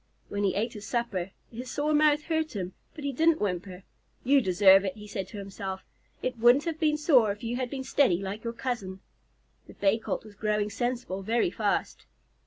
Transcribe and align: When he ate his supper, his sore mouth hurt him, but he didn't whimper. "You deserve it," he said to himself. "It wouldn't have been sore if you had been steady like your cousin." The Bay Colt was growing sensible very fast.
When 0.29 0.43
he 0.43 0.55
ate 0.55 0.73
his 0.73 0.87
supper, 0.87 1.29
his 1.51 1.69
sore 1.69 1.93
mouth 1.93 2.23
hurt 2.23 2.55
him, 2.55 2.73
but 2.95 3.03
he 3.03 3.11
didn't 3.13 3.39
whimper. 3.39 3.83
"You 4.23 4.41
deserve 4.41 4.83
it," 4.83 4.95
he 4.97 5.05
said 5.05 5.27
to 5.27 5.37
himself. 5.37 5.83
"It 6.23 6.39
wouldn't 6.39 6.63
have 6.63 6.79
been 6.79 6.97
sore 6.97 7.31
if 7.31 7.43
you 7.43 7.57
had 7.57 7.69
been 7.69 7.83
steady 7.83 8.17
like 8.17 8.43
your 8.43 8.53
cousin." 8.53 9.01
The 9.67 9.75
Bay 9.75 9.99
Colt 9.99 10.25
was 10.25 10.33
growing 10.33 10.71
sensible 10.71 11.21
very 11.21 11.51
fast. 11.51 12.07